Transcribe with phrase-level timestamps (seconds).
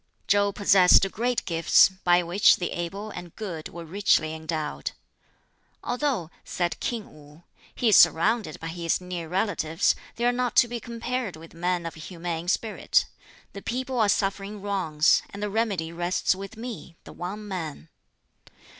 [0.27, 4.93] Chow possessed great gifts, by which the able and good were richly endowed.
[5.83, 7.43] "Although," said King Wu,
[7.75, 11.85] "he is surrounded by his near relatives, they are not to be compared with men
[11.85, 13.05] of humane spirit.
[13.53, 17.87] The people are suffering wrongs, and the remedy rests with me the one man."